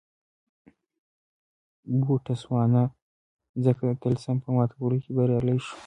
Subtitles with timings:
[2.03, 2.83] بوتسوانا
[3.65, 5.77] ځکه د طلسم په ماتولو کې بریالۍ شوه.